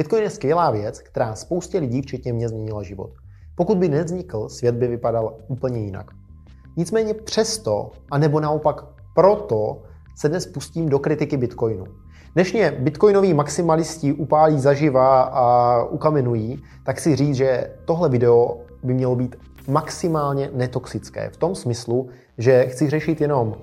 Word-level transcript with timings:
Bitcoin 0.00 0.22
je 0.22 0.30
skvělá 0.30 0.70
věc, 0.70 1.00
která 1.00 1.34
spoustě 1.34 1.78
lidí, 1.78 2.02
včetně 2.02 2.32
mě, 2.32 2.48
změnila 2.48 2.82
život. 2.82 3.10
Pokud 3.54 3.78
by 3.78 3.88
nevznikl, 3.88 4.48
svět 4.48 4.74
by 4.74 4.88
vypadal 4.88 5.36
úplně 5.48 5.80
jinak. 5.80 6.10
Nicméně 6.76 7.14
přesto, 7.14 7.90
anebo 8.10 8.40
naopak 8.40 8.84
proto, 9.14 9.82
se 10.16 10.28
dnes 10.28 10.46
pustím 10.46 10.88
do 10.88 10.98
kritiky 10.98 11.36
Bitcoinu. 11.36 11.84
Dnešně 12.34 12.76
bitcoinoví 12.78 13.34
maximalisti 13.34 14.12
upálí 14.12 14.60
zaživa 14.60 15.22
a 15.22 15.84
ukamenují, 15.84 16.62
tak 16.84 17.00
si 17.00 17.16
říct, 17.16 17.36
že 17.36 17.70
tohle 17.84 18.08
video 18.08 18.58
by 18.82 18.94
mělo 18.94 19.16
být 19.16 19.36
maximálně 19.68 20.50
netoxické. 20.54 21.30
V 21.30 21.36
tom 21.36 21.54
smyslu, 21.54 22.08
že 22.38 22.66
chci 22.66 22.90
řešit 22.90 23.20
jenom 23.20 23.54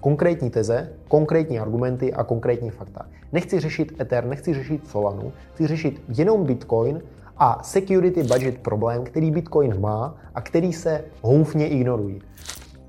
konkrétní 0.00 0.50
teze, 0.50 0.92
konkrétní 1.08 1.58
argumenty 1.58 2.12
a 2.12 2.24
konkrétní 2.24 2.70
fakta. 2.70 3.06
Nechci 3.32 3.60
řešit 3.60 4.00
Ether, 4.00 4.24
nechci 4.24 4.54
řešit 4.54 4.88
Solanu, 4.88 5.32
chci 5.54 5.66
řešit 5.66 6.02
jenom 6.08 6.44
Bitcoin 6.44 7.02
a 7.36 7.62
security 7.62 8.22
budget 8.22 8.58
problém, 8.58 9.04
který 9.04 9.30
Bitcoin 9.30 9.80
má 9.80 10.14
a 10.34 10.40
který 10.40 10.72
se 10.72 11.04
houfně 11.22 11.68
ignorují. 11.68 12.22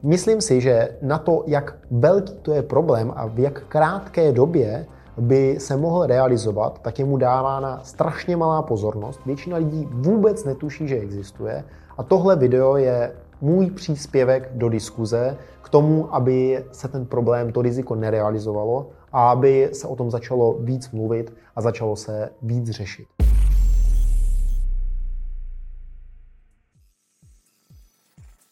Myslím 0.03 0.41
si, 0.41 0.61
že 0.61 0.89
na 1.01 1.17
to, 1.17 1.43
jak 1.47 1.77
velký 1.91 2.33
to 2.41 2.53
je 2.53 2.61
problém 2.61 3.13
a 3.15 3.25
v 3.25 3.39
jak 3.39 3.63
krátké 3.67 4.31
době 4.31 4.85
by 5.17 5.55
se 5.59 5.77
mohl 5.77 6.05
realizovat, 6.05 6.81
tak 6.81 6.99
je 6.99 7.05
mu 7.05 7.17
dávána 7.17 7.79
strašně 7.83 8.37
malá 8.37 8.61
pozornost. 8.61 9.19
Většina 9.25 9.57
lidí 9.57 9.87
vůbec 9.91 10.45
netuší, 10.45 10.87
že 10.87 10.95
existuje. 10.95 11.63
A 11.97 12.03
tohle 12.03 12.35
video 12.35 12.77
je 12.77 13.11
můj 13.41 13.71
příspěvek 13.71 14.49
do 14.53 14.69
diskuze 14.69 15.37
k 15.61 15.69
tomu, 15.69 16.15
aby 16.15 16.63
se 16.71 16.87
ten 16.87 17.05
problém, 17.05 17.51
to 17.51 17.61
riziko 17.61 17.95
nerealizovalo 17.95 18.89
a 19.13 19.31
aby 19.31 19.69
se 19.73 19.87
o 19.87 19.95
tom 19.95 20.11
začalo 20.11 20.53
víc 20.53 20.91
mluvit 20.91 21.33
a 21.55 21.61
začalo 21.61 21.95
se 21.95 22.29
víc 22.41 22.69
řešit. 22.69 23.07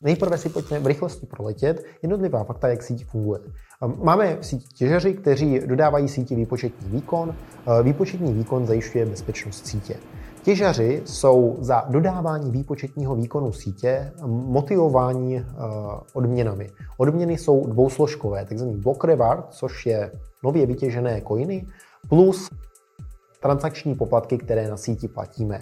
Nejprve 0.03 0.38
si 0.38 0.50
pojďme 0.50 0.80
v 0.80 0.88
rychlosti 0.88 1.26
proletět 1.26 1.86
jednotlivá 2.02 2.44
fakta, 2.44 2.68
jak 2.68 2.84
síť 2.84 3.06
funguje. 3.06 3.40
Ehm, 3.84 3.95
máme 4.03 4.38
v 4.42 4.45
síti 4.45 4.68
těžaři, 4.68 5.14
kteří 5.14 5.59
dodávají 5.59 6.08
síti 6.08 6.36
výpočetní 6.36 6.90
výkon. 6.90 7.36
Ehm, 7.68 7.86
výpočetní 7.86 8.34
výkon 8.34 8.66
zajišťuje 8.66 9.06
bezpečnost 9.06 9.68
sítě. 9.68 9.96
Těžaři 10.44 11.02
jsou 11.06 11.58
za 11.59 11.86
dodávání 11.89 12.52
výpočetního 12.52 13.16
výkonu 13.16 13.52
sítě 13.52 14.11
motivováni 14.28 15.38
ehm, 15.38 15.45
odměnami. 16.14 16.70
Odměny 16.97 17.38
jsou 17.38 17.67
dvousložkové, 17.67 18.45
takzvaný 18.45 18.78
block 18.78 19.03
reward, 19.03 19.45
což 19.50 19.86
je 19.86 20.12
nově 20.44 20.66
vytěžené 20.66 21.22
coiny, 21.28 21.67
plus 22.09 22.50
transakční 23.42 23.95
poplatky, 23.95 24.38
které 24.38 24.69
na 24.69 24.78
síti 24.78 25.08
platíme. 25.08 25.62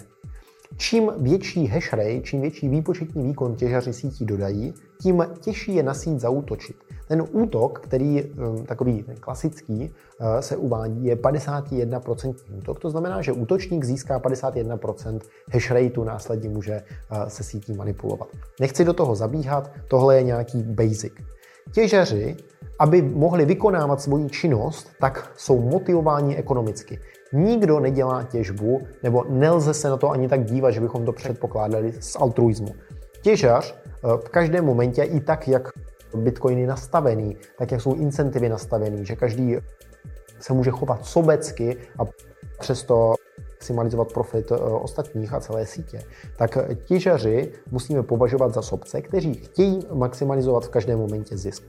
Čím 0.76 1.12
větší 1.18 1.66
hash 1.66 1.92
rate, 1.92 2.20
čím 2.20 2.40
větší 2.40 2.68
výpočetní 2.68 3.22
výkon 3.22 3.54
těžaři 3.54 3.92
sítí 3.92 4.24
dodají, 4.24 4.74
tím 5.02 5.26
těžší 5.40 5.74
je 5.74 5.82
na 5.82 5.94
síť 5.94 6.20
zautočit. 6.20 6.76
Ten 7.10 7.24
útok, 7.32 7.80
který 7.80 8.24
um, 8.24 8.64
takový 8.66 9.04
klasický 9.20 9.94
uh, 10.20 10.40
se 10.40 10.56
uvádí, 10.56 11.04
je 11.04 11.16
51% 11.16 12.34
útok. 12.58 12.80
To 12.80 12.90
znamená, 12.90 13.22
že 13.22 13.32
útočník 13.32 13.84
získá 13.84 14.20
51% 14.20 15.20
hash 15.52 15.70
rateu, 15.70 16.04
následně 16.04 16.48
může 16.48 16.82
uh, 17.12 17.28
se 17.28 17.42
sítí 17.42 17.72
manipulovat. 17.72 18.28
Nechci 18.60 18.84
do 18.84 18.92
toho 18.92 19.14
zabíhat, 19.14 19.70
tohle 19.88 20.16
je 20.16 20.22
nějaký 20.22 20.62
basic. 20.62 21.12
Těžaři, 21.72 22.36
aby 22.78 23.02
mohli 23.02 23.44
vykonávat 23.44 24.00
svoji 24.00 24.28
činnost, 24.28 24.90
tak 25.00 25.32
jsou 25.36 25.60
motivováni 25.60 26.36
ekonomicky. 26.36 26.98
Nikdo 27.32 27.80
nedělá 27.80 28.22
těžbu, 28.22 28.80
nebo 29.02 29.24
nelze 29.28 29.74
se 29.74 29.88
na 29.88 29.96
to 29.96 30.10
ani 30.10 30.28
tak 30.28 30.44
dívat, 30.44 30.70
že 30.70 30.80
bychom 30.80 31.04
to 31.04 31.12
předpokládali 31.12 31.92
z 32.00 32.16
altruismu. 32.16 32.74
Těžař 33.22 33.74
eh, 33.74 34.16
v 34.16 34.28
každém 34.28 34.64
momentě 34.64 35.02
i 35.02 35.20
tak, 35.20 35.48
jak 35.48 35.68
Bitcoin 36.14 36.58
je 36.58 36.66
nastavený, 36.66 37.36
tak 37.58 37.72
jak 37.72 37.80
jsou 37.80 37.94
incentivy 37.94 38.48
nastavený, 38.48 39.06
že 39.06 39.16
každý 39.16 39.56
se 40.40 40.52
může 40.52 40.70
chovat 40.70 41.06
sobecky 41.06 41.76
a 41.98 42.02
přesto 42.58 43.14
maximalizovat 43.60 44.12
profit 44.12 44.52
eh, 44.52 44.56
ostatních 44.56 45.32
a 45.32 45.40
celé 45.40 45.66
sítě, 45.66 46.02
tak 46.36 46.58
těžaři 46.84 47.52
musíme 47.70 48.02
považovat 48.02 48.54
za 48.54 48.62
sobce, 48.62 49.02
kteří 49.02 49.34
chtějí 49.34 49.80
maximalizovat 49.92 50.64
v 50.64 50.68
každém 50.68 50.98
momentě 50.98 51.36
zisk. 51.36 51.62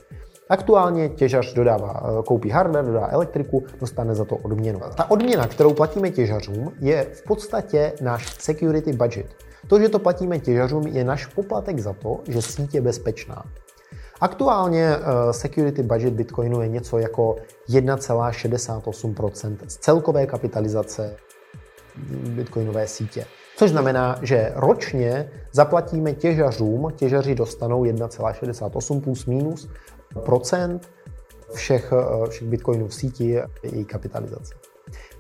Aktuálně 0.50 1.10
těžař 1.10 1.54
dodává, 1.54 2.04
eh, 2.04 2.24
koupí 2.24 2.50
hardware, 2.50 2.86
dodá 2.86 3.08
elektriku, 3.08 3.64
dostane 3.80 4.16
za 4.16 4.26
to 4.26 4.36
odměnu. 4.36 4.80
Ta 4.98 5.12
odměna, 5.12 5.48
kterou 5.48 5.74
platíme 5.74 6.10
těžařům, 6.10 6.72
je 6.80 7.04
v 7.14 7.24
podstatě 7.24 7.94
náš 8.02 8.36
security 8.40 8.94
budget. 8.94 9.28
To, 9.68 9.80
že 9.80 9.90
to 9.90 10.00
platíme 10.00 10.40
těžařům, 10.40 10.88
je 10.88 11.04
náš 11.04 11.26
poplatek 11.26 11.80
za 11.80 11.94
to, 11.94 12.20
že 12.28 12.42
síť 12.42 12.76
je 12.76 12.82
bezpečná. 12.82 13.44
Aktuálně 14.22 14.96
eh, 14.96 15.34
security 15.34 15.84
budget 15.84 16.14
Bitcoinu 16.14 16.62
je 16.62 16.68
něco 16.68 16.98
jako 16.98 17.36
1,68% 17.70 19.58
z 19.68 19.78
celkové 19.78 20.28
kapitalizace 20.28 21.16
bitcoinové 22.30 22.88
sítě. 22.88 23.26
Což 23.58 23.72
znamená, 23.72 24.20
že 24.22 24.52
ročně 24.56 25.32
zaplatíme 25.52 26.14
těžařům, 26.14 26.92
těžaři 26.96 27.36
dostanou 27.36 27.84
1,68 27.84 29.02
plus 29.02 29.26
minus 29.26 29.70
procent 30.26 30.90
všech, 31.54 31.94
eh, 31.94 32.30
všech 32.30 32.48
bitcoinů 32.48 32.88
v 32.88 32.94
síti 32.94 33.40
její 33.64 33.86
kapitalizace. 33.86 34.54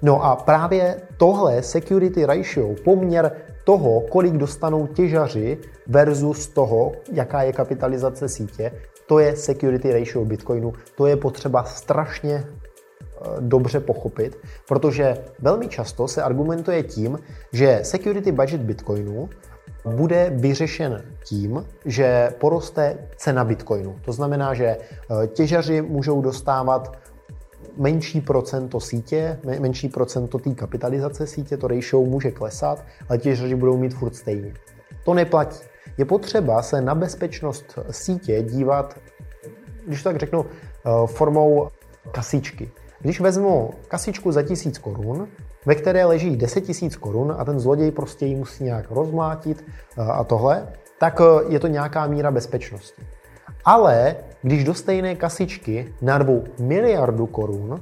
No 0.01 0.23
a 0.23 0.35
právě 0.35 1.01
tohle 1.17 1.63
security 1.63 2.25
ratio, 2.25 2.75
poměr 2.83 3.31
toho, 3.63 4.01
kolik 4.01 4.33
dostanou 4.33 4.87
těžaři 4.87 5.57
versus 5.87 6.47
toho, 6.47 6.91
jaká 7.11 7.43
je 7.43 7.53
kapitalizace 7.53 8.29
sítě, 8.29 8.71
to 9.11 9.19
je 9.19 9.35
security 9.35 9.93
ratio 9.93 10.25
Bitcoinu. 10.25 10.73
To 10.95 11.05
je 11.05 11.15
potřeba 11.15 11.63
strašně 11.63 12.43
eh, 12.45 13.27
dobře 13.39 13.79
pochopit, 13.79 14.37
protože 14.67 15.17
velmi 15.39 15.67
často 15.67 16.07
se 16.07 16.23
argumentuje 16.23 16.83
tím, 16.83 17.19
že 17.53 17.79
security 17.83 18.31
budget 18.31 18.61
Bitcoinu 18.61 19.29
bude 19.95 20.31
vyřešen 20.35 21.03
tím, 21.23 21.65
že 21.85 22.33
poroste 22.39 22.97
cena 23.15 23.43
bitcoinu. 23.43 23.95
To 24.05 24.11
znamená, 24.11 24.53
že 24.53 24.65
eh, 24.65 25.27
těžaři 25.27 25.81
můžou 25.81 26.21
dostávat 26.21 26.97
menší 27.77 28.21
procento 28.21 28.79
sítě, 28.79 29.39
menší 29.59 29.89
procento 29.89 30.39
té 30.39 30.55
kapitalizace 30.55 31.27
sítě, 31.27 31.57
to 31.57 31.67
ratio 31.67 32.01
může 32.01 32.31
klesat, 32.31 32.85
ale 33.09 33.17
těžaři 33.17 33.55
budou 33.55 33.77
mít 33.77 33.93
furt 33.93 34.15
stejně. 34.15 34.53
To 35.05 35.13
neplatí. 35.13 35.59
Je 36.01 36.05
potřeba 36.05 36.61
se 36.61 36.81
na 36.81 36.95
bezpečnost 36.95 37.79
sítě 37.91 38.41
dívat, 38.41 38.99
když 39.87 40.03
tak 40.03 40.17
řeknu, 40.17 40.45
eh, 40.45 40.89
formou 41.07 41.67
kasičky. 42.11 42.71
Když 42.99 43.19
vezmu 43.19 43.73
kasičku 43.87 44.31
za 44.31 44.43
tisíc 44.43 44.77
korun, 44.77 45.27
ve 45.65 45.75
které 45.75 46.05
leží 46.05 46.35
10 46.35 46.81
000 46.81 46.95
korun 46.99 47.35
a 47.37 47.45
ten 47.45 47.59
zloděj 47.59 47.91
prostě 47.91 48.25
ji 48.25 48.35
musí 48.35 48.63
nějak 48.63 48.91
rozmlátit 48.91 49.63
eh, 49.67 50.01
a 50.01 50.23
tohle, 50.23 50.67
tak 50.99 51.21
eh, 51.21 51.53
je 51.53 51.59
to 51.59 51.67
nějaká 51.67 52.07
míra 52.07 52.31
bezpečnosti. 52.31 53.01
Ale 53.65 54.15
když 54.41 54.63
do 54.63 54.73
stejné 54.73 55.15
kasičky 55.15 55.93
narvou 56.01 56.43
miliardu 56.59 57.27
korun, 57.27 57.81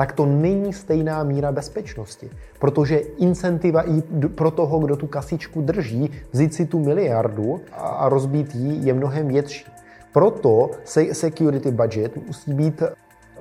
tak 0.00 0.12
to 0.12 0.26
není 0.26 0.72
stejná 0.72 1.22
míra 1.22 1.52
bezpečnosti. 1.52 2.30
Protože 2.58 2.96
incentiva 2.96 3.82
i 3.82 4.02
pro 4.28 4.50
toho, 4.50 4.78
kdo 4.78 4.96
tu 4.96 5.06
kasičku 5.06 5.60
drží, 5.60 6.10
vzít 6.32 6.54
si 6.54 6.66
tu 6.66 6.78
miliardu 6.80 7.60
a 7.72 8.08
rozbít 8.08 8.54
ji 8.54 8.86
je 8.86 8.94
mnohem 8.94 9.28
větší. 9.28 9.66
Proto 10.12 10.70
security 11.12 11.70
budget 11.70 12.16
musí 12.26 12.52
být 12.52 12.82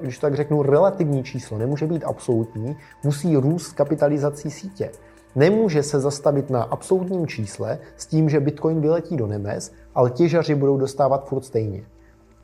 když 0.01 0.17
tak 0.17 0.35
řeknu, 0.35 0.63
relativní 0.63 1.23
číslo, 1.23 1.57
nemůže 1.57 1.87
být 1.87 2.03
absolutní, 2.03 2.77
musí 3.03 3.37
růst 3.37 3.73
kapitalizací 3.73 4.51
sítě. 4.51 4.91
Nemůže 5.35 5.83
se 5.83 5.99
zastavit 5.99 6.49
na 6.49 6.63
absolutním 6.63 7.27
čísle 7.27 7.79
s 7.97 8.05
tím, 8.05 8.29
že 8.29 8.39
Bitcoin 8.39 8.81
vyletí 8.81 9.17
do 9.17 9.27
nebes, 9.27 9.71
ale 9.95 10.09
těžaři 10.09 10.55
budou 10.55 10.77
dostávat 10.77 11.27
furt 11.27 11.45
stejně. 11.45 11.83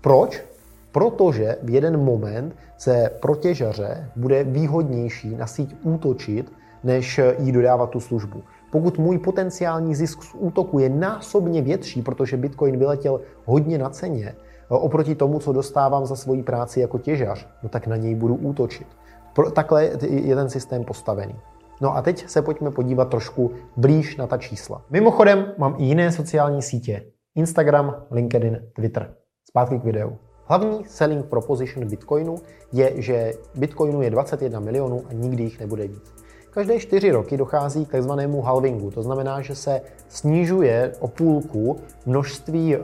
Proč? 0.01 0.54
Protože 0.95 1.57
v 1.63 1.69
jeden 1.69 2.03
moment 2.03 2.55
se 2.77 3.09
pro 3.21 3.35
těžaře 3.35 4.09
bude 4.15 4.43
výhodnější 4.43 5.35
na 5.35 5.47
síť 5.47 5.75
útočit, 5.83 6.51
než 6.83 7.19
jí 7.39 7.51
dodávat 7.51 7.89
tu 7.89 7.99
službu. 7.99 8.43
Pokud 8.71 8.97
můj 8.97 9.17
potenciální 9.17 9.95
zisk 9.95 10.23
z 10.23 10.35
útoku 10.37 10.79
je 10.79 10.89
násobně 10.89 11.61
větší, 11.61 12.01
protože 12.01 12.37
Bitcoin 12.37 12.77
vyletěl 12.77 13.21
hodně 13.45 13.77
na 13.77 13.89
ceně, 13.89 14.35
oproti 14.69 15.15
tomu, 15.15 15.39
co 15.39 15.53
dostávám 15.53 16.05
za 16.05 16.15
svoji 16.15 16.43
práci 16.43 16.79
jako 16.79 16.99
těžař, 16.99 17.47
no 17.63 17.69
tak 17.69 17.87
na 17.87 17.95
něj 17.95 18.15
budu 18.15 18.35
útočit. 18.35 18.87
Takhle 19.53 19.85
je 20.09 20.35
ten 20.35 20.49
systém 20.49 20.83
postavený. 20.83 21.35
No 21.81 21.95
a 21.95 22.01
teď 22.01 22.29
se 22.29 22.41
pojďme 22.41 22.71
podívat 22.71 23.09
trošku 23.09 23.51
blíž 23.77 24.17
na 24.17 24.27
ta 24.27 24.37
čísla. 24.37 24.81
Mimochodem 24.89 25.45
mám 25.57 25.75
i 25.77 25.83
jiné 25.83 26.11
sociální 26.11 26.61
sítě. 26.61 27.03
Instagram, 27.35 27.95
LinkedIn, 28.11 28.59
Twitter. 28.75 29.13
Zpátky 29.49 29.79
k 29.79 29.83
videu. 29.83 30.17
Hlavní 30.47 30.85
selling 30.87 31.25
proposition 31.25 31.87
Bitcoinu 31.87 32.35
je, 32.71 32.93
že 32.95 33.33
Bitcoinu 33.55 34.01
je 34.01 34.09
21 34.09 34.59
milionů 34.59 35.03
a 35.09 35.13
nikdy 35.13 35.43
jich 35.43 35.59
nebude 35.59 35.87
víc. 35.87 36.13
Každé 36.49 36.79
čtyři 36.79 37.11
roky 37.11 37.37
dochází 37.37 37.85
k 37.85 37.91
takzvanému 37.91 38.41
halvingu. 38.41 38.91
To 38.91 39.03
znamená, 39.03 39.41
že 39.41 39.55
se 39.55 39.81
snižuje 40.09 40.93
o 40.99 41.07
půlku 41.07 41.79
množství 42.05 42.77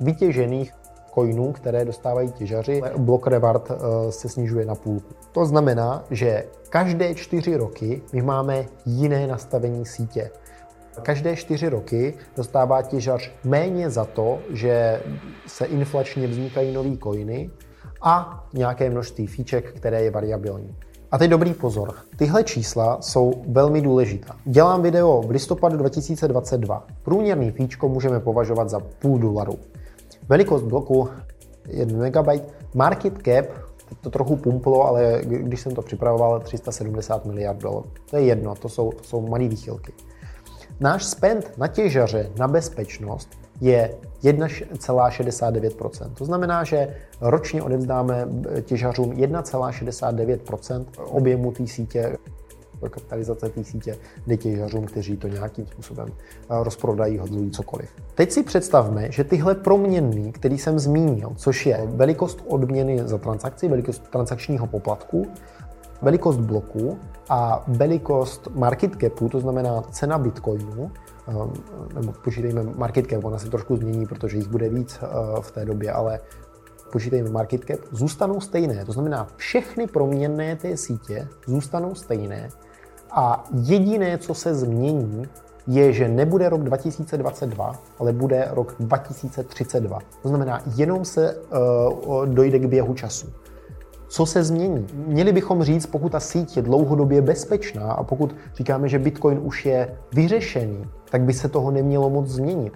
vytěžených 0.00 0.72
coinů, 1.14 1.52
které 1.52 1.84
dostávají 1.84 2.32
těžaři. 2.32 2.82
Block 2.96 3.26
reward 3.26 3.70
eh, 3.70 4.12
se 4.12 4.28
snižuje 4.28 4.66
na 4.66 4.74
půlku. 4.74 5.14
To 5.32 5.46
znamená, 5.46 6.04
že 6.10 6.44
každé 6.68 7.14
čtyři 7.14 7.56
roky 7.56 8.02
my 8.12 8.22
máme 8.22 8.64
jiné 8.86 9.26
nastavení 9.26 9.86
sítě. 9.86 10.30
Každé 11.02 11.36
čtyři 11.36 11.68
roky 11.68 12.14
dostává 12.36 12.82
těžař 12.82 13.30
méně 13.44 13.90
za 13.90 14.04
to, 14.04 14.38
že 14.50 15.02
se 15.46 15.64
inflačně 15.64 16.26
vznikají 16.26 16.72
nové 16.72 16.96
coiny 17.02 17.50
a 18.02 18.44
nějaké 18.52 18.90
množství 18.90 19.26
fíček, 19.26 19.72
které 19.72 20.02
je 20.02 20.10
variabilní. 20.10 20.76
A 21.10 21.18
teď 21.18 21.30
dobrý 21.30 21.54
pozor. 21.54 21.94
Tyhle 22.16 22.44
čísla 22.44 22.98
jsou 23.00 23.44
velmi 23.48 23.80
důležitá. 23.80 24.36
Dělám 24.44 24.82
video 24.82 25.22
v 25.22 25.30
listopadu 25.30 25.76
2022. 25.76 26.86
Průměrný 27.02 27.50
fíčko 27.50 27.88
můžeme 27.88 28.20
považovat 28.20 28.68
za 28.68 28.80
půl 28.80 29.18
dolaru. 29.18 29.58
Velikost 30.28 30.62
bloku 30.62 31.08
1 31.68 32.08
MB. 32.08 32.28
Market 32.74 33.14
cap, 33.24 33.46
to 34.00 34.10
trochu 34.10 34.36
pumplo, 34.36 34.86
ale 34.86 35.20
když 35.24 35.60
jsem 35.60 35.74
to 35.74 35.82
připravoval, 35.82 36.40
370 36.40 37.24
miliard 37.26 37.62
dolarů. 37.62 37.86
To 38.10 38.16
je 38.16 38.22
jedno, 38.22 38.54
to 38.54 38.68
jsou, 38.68 38.92
to 38.92 39.04
jsou 39.04 39.20
malé 39.28 39.48
výchylky. 39.48 39.92
Náš 40.80 41.04
spend 41.04 41.58
na 41.58 41.66
těžaře 41.66 42.30
na 42.38 42.48
bezpečnost 42.48 43.28
je 43.60 43.94
1,69%. 44.22 46.14
To 46.14 46.24
znamená, 46.24 46.64
že 46.64 46.96
ročně 47.20 47.62
odevzdáme 47.62 48.28
těžařům 48.62 49.10
1,69% 49.10 50.84
objemu 50.96 51.52
té 51.52 51.66
sítě 51.66 52.16
kapitalizace 52.88 53.48
té 53.48 53.64
sítě 53.64 53.96
jde 54.26 54.36
těžařům, 54.36 54.84
kteří 54.84 55.16
to 55.16 55.28
nějakým 55.28 55.66
způsobem 55.66 56.08
eh, 56.08 56.64
rozprodají, 56.64 57.18
hodlují 57.18 57.50
cokoliv. 57.50 57.90
Teď 58.14 58.30
si 58.30 58.42
představme, 58.42 59.12
že 59.12 59.24
tyhle 59.24 59.54
proměnný, 59.54 60.32
který 60.32 60.58
jsem 60.58 60.78
zmínil, 60.78 61.32
což 61.36 61.66
je 61.66 61.82
velikost 61.86 62.44
odměny 62.48 63.00
za 63.04 63.18
transakci, 63.18 63.68
velikost 63.68 64.02
transakčního 64.10 64.66
poplatku, 64.66 65.26
velikost 66.02 66.36
bloku 66.36 66.98
a 67.28 67.64
velikost 67.68 68.48
market 68.54 68.92
capu, 69.00 69.28
to 69.28 69.40
znamená 69.40 69.82
cena 69.82 70.18
bitcoinu, 70.18 70.90
eh, 71.28 71.32
nebo 71.94 72.12
počítejme 72.12 72.62
market 72.62 73.06
cap, 73.10 73.24
ona 73.24 73.38
se 73.38 73.50
trošku 73.50 73.76
změní, 73.76 74.06
protože 74.06 74.36
jich 74.36 74.48
bude 74.48 74.68
víc 74.68 75.00
eh, 75.02 75.06
v 75.40 75.50
té 75.50 75.64
době, 75.64 75.92
ale 75.92 76.20
počítejme 76.92 77.30
market 77.30 77.64
cap, 77.64 77.78
zůstanou 77.90 78.40
stejné. 78.40 78.84
To 78.84 78.92
znamená, 78.92 79.28
všechny 79.36 79.86
proměnné 79.86 80.56
té 80.56 80.76
sítě 80.76 81.28
zůstanou 81.46 81.94
stejné 81.94 82.48
a 83.10 83.44
jediné, 83.52 84.18
co 84.18 84.34
se 84.34 84.54
změní, 84.54 85.26
je, 85.66 85.92
že 85.92 86.08
nebude 86.08 86.48
rok 86.48 86.62
2022, 86.62 87.74
ale 87.98 88.12
bude 88.12 88.48
rok 88.50 88.74
2032. 88.80 89.98
To 90.22 90.28
znamená, 90.28 90.62
jenom 90.76 91.04
se 91.04 91.36
uh, 91.36 92.26
dojde 92.26 92.58
k 92.58 92.66
běhu 92.66 92.94
času. 92.94 93.26
Co 94.12 94.26
se 94.26 94.44
změní? 94.44 94.86
Měli 94.94 95.32
bychom 95.32 95.62
říct, 95.62 95.86
pokud 95.86 96.12
ta 96.12 96.20
síť 96.20 96.56
je 96.56 96.62
dlouhodobě 96.62 97.22
bezpečná 97.22 97.92
a 97.92 98.04
pokud 98.04 98.36
říkáme, 98.56 98.88
že 98.88 98.98
Bitcoin 98.98 99.40
už 99.42 99.66
je 99.66 99.98
vyřešený, 100.12 100.84
tak 101.10 101.22
by 101.22 101.32
se 101.32 101.48
toho 101.48 101.70
nemělo 101.70 102.10
moc 102.10 102.28
změnit. 102.28 102.72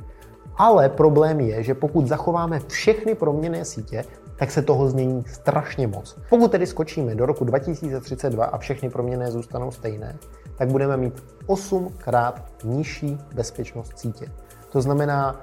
Ale 0.56 0.88
problém 0.88 1.40
je, 1.40 1.62
že 1.62 1.74
pokud 1.74 2.06
zachováme 2.06 2.60
všechny 2.66 3.14
proměné 3.14 3.64
sítě, 3.64 4.04
tak 4.36 4.50
se 4.50 4.62
toho 4.62 4.88
změní 4.88 5.24
strašně 5.26 5.86
moc. 5.86 6.16
Pokud 6.30 6.50
tedy 6.50 6.66
skočíme 6.66 7.14
do 7.14 7.26
roku 7.26 7.44
2032 7.44 8.44
a 8.44 8.58
všechny 8.58 8.90
proměné 8.90 9.30
zůstanou 9.30 9.70
stejné, 9.70 10.16
tak 10.58 10.68
budeme 10.68 10.96
mít 10.96 11.24
8 11.46 11.92
krát 11.98 12.42
nižší 12.64 13.18
bezpečnost 13.34 13.98
sítě. 13.98 14.26
To 14.76 14.82
znamená, 14.82 15.32
uh, 15.32 15.38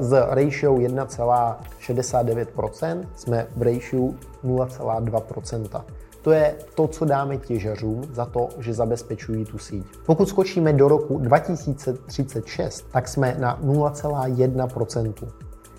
z 0.00 0.26
ratio 0.30 0.74
1,69% 0.74 3.04
jsme 3.16 3.46
v 3.56 3.62
ratio 3.62 4.02
0,2%. 4.44 5.82
To 6.22 6.30
je 6.30 6.54
to, 6.74 6.88
co 6.88 7.04
dáme 7.04 7.36
těžařům 7.36 8.02
za 8.12 8.24
to, 8.24 8.48
že 8.58 8.74
zabezpečují 8.74 9.44
tu 9.44 9.58
síť. 9.58 9.86
Pokud 10.06 10.28
skočíme 10.28 10.72
do 10.72 10.88
roku 10.88 11.18
2036, 11.18 12.86
tak 12.92 13.08
jsme 13.08 13.36
na 13.38 13.60
0,1% 13.62 15.14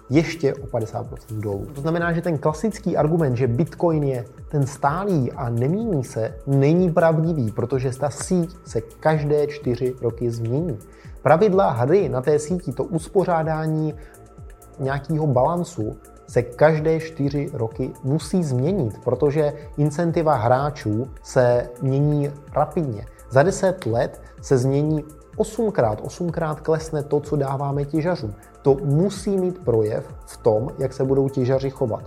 ještě 0.09 0.53
o 0.53 0.67
50% 0.67 1.39
dolů. 1.39 1.67
To 1.75 1.81
znamená, 1.81 2.13
že 2.13 2.21
ten 2.21 2.37
klasický 2.37 2.97
argument, 2.97 3.35
že 3.35 3.47
Bitcoin 3.47 4.03
je 4.03 4.25
ten 4.49 4.67
stálý 4.67 5.31
a 5.31 5.49
nemění 5.49 6.03
se, 6.03 6.33
není 6.47 6.91
pravdivý, 6.91 7.51
protože 7.51 7.91
ta 7.99 8.09
síť 8.09 8.55
se 8.65 8.81
každé 8.81 9.47
čtyři 9.47 9.95
roky 10.01 10.31
změní. 10.31 10.77
Pravidla 11.27 11.69
hry 11.69 12.09
na 12.09 12.21
té 12.21 12.39
síti, 12.39 12.71
to 12.71 12.83
uspořádání 12.83 13.93
nějakého 14.79 15.27
balancu 15.27 15.95
se 16.27 16.41
každé 16.41 16.99
čtyři 16.99 17.49
roky 17.53 17.91
musí 18.03 18.43
změnit, 18.43 18.97
protože 19.03 19.53
incentiva 19.77 20.35
hráčů 20.35 21.07
se 21.23 21.69
mění 21.81 22.31
rapidně. 22.53 23.05
Za 23.29 23.43
deset 23.43 23.85
let 23.85 24.21
se 24.41 24.57
změní 24.57 25.03
osmkrát, 25.37 26.01
osmkrát 26.01 26.61
klesne 26.61 27.03
to, 27.03 27.19
co 27.19 27.35
dáváme 27.35 27.85
těžařům. 27.85 28.33
To 28.61 28.77
musí 28.83 29.37
mít 29.37 29.59
projev 29.59 30.13
v 30.25 30.37
tom, 30.37 30.69
jak 30.79 30.93
se 30.93 31.03
budou 31.03 31.29
těžaři 31.29 31.69
chovat. 31.69 32.03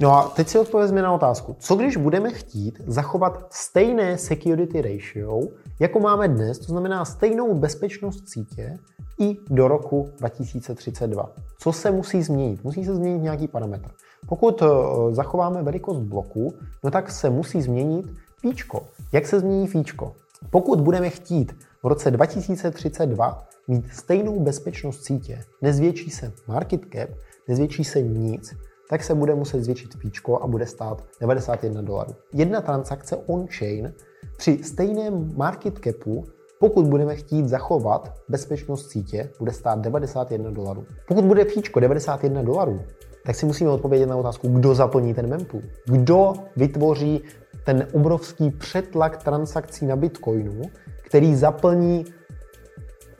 No 0.00 0.12
a 0.16 0.28
teď 0.28 0.48
si 0.48 0.58
odpovězme 0.58 1.02
na 1.02 1.12
otázku. 1.12 1.56
Co 1.58 1.76
když 1.76 1.96
budeme 1.96 2.30
chtít 2.30 2.80
zachovat 2.86 3.46
stejné 3.50 4.18
security 4.18 4.82
ratio, 4.82 5.40
jako 5.80 6.00
máme 6.00 6.28
dnes, 6.28 6.58
to 6.58 6.64
znamená 6.64 7.04
stejnou 7.04 7.54
bezpečnost 7.54 8.28
sítě 8.28 8.78
i 9.20 9.36
do 9.50 9.68
roku 9.68 10.10
2032? 10.18 11.30
Co 11.58 11.72
se 11.72 11.90
musí 11.90 12.22
změnit? 12.22 12.64
Musí 12.64 12.84
se 12.84 12.94
změnit 12.94 13.22
nějaký 13.22 13.48
parametr. 13.48 13.90
Pokud 14.28 14.62
eh, 14.62 14.66
zachováme 15.10 15.62
velikost 15.62 15.98
bloku, 15.98 16.54
no 16.84 16.90
tak 16.90 17.10
se 17.10 17.30
musí 17.30 17.62
změnit 17.62 18.06
fíčko. 18.40 18.86
Jak 19.12 19.26
se 19.26 19.40
změní 19.40 19.66
fíčko? 19.66 20.14
Pokud 20.50 20.80
budeme 20.80 21.10
chtít 21.10 21.52
v 21.82 21.86
roce 21.86 22.10
2032 22.10 23.44
mít 23.68 23.92
stejnou 23.92 24.40
bezpečnost 24.40 25.04
sítě, 25.04 25.44
nezvětší 25.62 26.10
se 26.10 26.32
market 26.48 26.80
cap, 26.92 27.10
nezvětší 27.48 27.84
se 27.84 28.02
nic, 28.02 28.54
tak 28.90 29.02
se 29.04 29.14
bude 29.14 29.34
muset 29.34 29.64
zvětšit 29.64 29.94
fíčko 29.94 30.42
a 30.42 30.46
bude 30.46 30.66
stát 30.66 31.04
91 31.20 31.82
dolarů. 31.82 32.14
Jedna 32.32 32.60
transakce 32.60 33.16
on-chain 33.16 33.92
při 34.36 34.58
stejném 34.64 35.32
market 35.36 35.78
capu, 35.84 36.24
pokud 36.60 36.86
budeme 36.86 37.16
chtít 37.16 37.48
zachovat 37.48 38.14
bezpečnost 38.28 38.90
sítě, 38.90 39.30
bude 39.38 39.52
stát 39.52 39.78
91 39.78 40.50
dolarů. 40.50 40.84
Pokud 41.08 41.24
bude 41.24 41.44
fíčko 41.44 41.80
91 41.80 42.42
dolarů, 42.42 42.80
tak 43.26 43.36
si 43.36 43.46
musíme 43.46 43.70
odpovědět 43.70 44.06
na 44.06 44.16
otázku, 44.16 44.48
kdo 44.48 44.74
zaplní 44.74 45.14
ten 45.14 45.26
mempool. 45.26 45.62
Kdo 45.86 46.32
vytvoří 46.56 47.22
ten 47.64 47.86
obrovský 47.92 48.50
přetlak 48.50 49.22
transakcí 49.22 49.86
na 49.86 49.96
Bitcoinu, 49.96 50.62
který 51.06 51.34
zaplní 51.34 52.04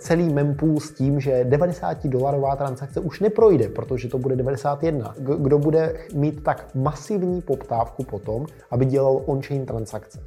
celý 0.00 0.34
mempool 0.34 0.80
s 0.80 0.90
tím, 0.90 1.20
že 1.20 1.44
90 1.44 2.06
dolarová 2.06 2.56
transakce 2.56 3.00
už 3.00 3.20
neprojde, 3.20 3.68
protože 3.68 4.08
to 4.08 4.18
bude 4.18 4.36
91. 4.36 5.14
Kdo 5.18 5.58
bude 5.58 5.94
mít 6.14 6.42
tak 6.42 6.68
masivní 6.74 7.42
poptávku 7.42 8.04
potom, 8.04 8.46
aby 8.70 8.84
dělal 8.84 9.22
on-chain 9.26 9.66
transakce? 9.66 10.20